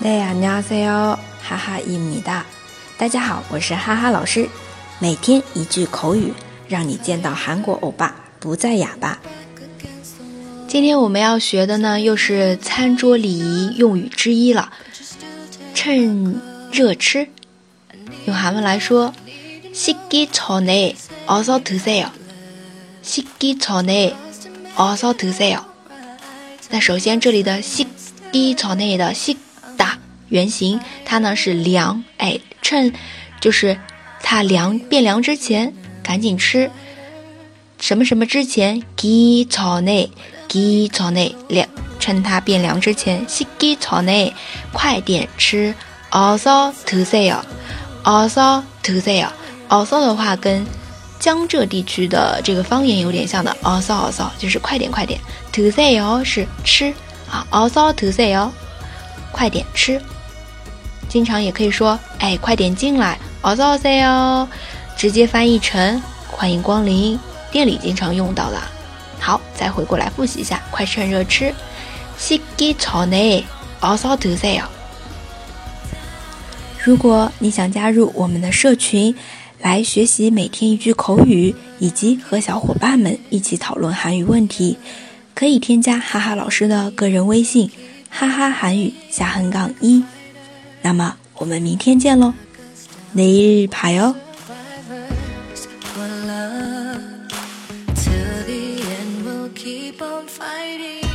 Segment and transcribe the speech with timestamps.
[0.00, 2.46] 네 안녕하세요， 哈哈伊米哒。
[2.98, 4.48] 大家好，我是哈哈老师。
[4.98, 6.32] 每天一句口语，
[6.68, 9.18] 让你见到韩国欧巴不再哑巴。
[10.68, 14.72] 今天我们要学的呢，又是餐桌礼仪用语之一了。
[15.74, 16.40] 趁
[16.72, 17.28] 热吃，
[18.26, 19.12] 用韩文来说，
[19.74, 22.10] 식기전에어서드세 요。
[23.02, 25.64] 식기전에어서드세 요。
[26.70, 29.38] 那首先这里的식기전에的식
[30.31, 32.91] 原型，它呢是凉，哎，趁，
[33.39, 33.77] 就是
[34.23, 36.71] 它凉，变凉之前赶紧吃。
[37.79, 40.09] 什么什么之前，鸡草内，
[40.47, 41.67] 鸡草内凉，
[41.99, 44.33] 趁它变凉之前，吸鸡草内，
[44.71, 45.75] 快点吃
[46.09, 47.31] ，also to say。
[48.03, 48.93] also to
[49.69, 50.65] also 的话跟
[51.19, 55.19] 江浙地区的这个方言有点像的，also also 就是快点快点
[55.51, 56.91] ，to 哟是吃，
[57.29, 58.51] 啊，also to
[59.31, 60.01] 快点吃。
[61.10, 64.48] 经常也可以说，哎，快点进来，어서오세 요，
[64.96, 67.18] 直接翻译成欢迎光临。
[67.50, 68.60] 店里经常用到的。
[69.18, 71.54] 好，再回过来复习一下，快趁热吃。
[72.18, 74.64] 식기전에어서드세 요。
[76.82, 79.14] 如果你想加入我们的社群，
[79.60, 84.76] 来学习每天一句口语，以及和小伙伴们一起讨论韩语问题，
[85.34, 87.70] 可以添加哈哈老师的个人微信：
[88.10, 90.04] 哈哈韩语下横杠一。
[90.81, 92.33] 那么我们明天见喽，
[93.13, 94.15] 那一日牌哦。
[99.53, 101.10] Keep on fighting